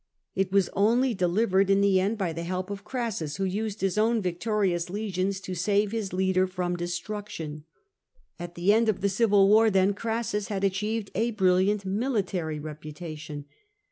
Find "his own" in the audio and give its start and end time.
3.81-4.19